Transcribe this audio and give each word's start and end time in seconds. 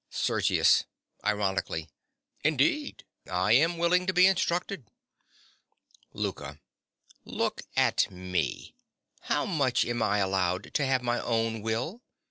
SERGIUS. 0.09 0.85
(ironically). 1.23 1.87
Indeed! 2.43 3.03
I 3.31 3.51
am 3.51 3.77
willing 3.77 4.07
to 4.07 4.13
be 4.13 4.25
instructed. 4.25 4.87
LOUKA. 6.11 6.59
Look 7.23 7.61
at 7.77 8.09
me! 8.09 8.73
how 9.29 9.45
much 9.45 9.85
am 9.85 10.01
I 10.01 10.17
allowed 10.17 10.73
to 10.73 10.85
have 10.87 11.03
my 11.03 11.19
own 11.21 11.61
will? 11.61 12.01